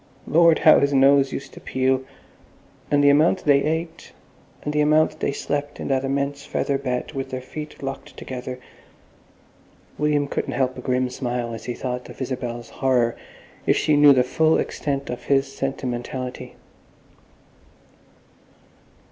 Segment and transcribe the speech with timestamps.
[0.25, 0.57] Lord!
[0.57, 2.01] how his nose used to peel!
[2.89, 4.13] And the amount they ate,
[4.63, 8.57] and the amount they slept in that immense feather bed with their feet locked together....
[9.99, 13.15] William couldn't help a grim smile as he thought of Isabel's horror
[13.67, 16.55] if she knew the full extent of his sentimentality.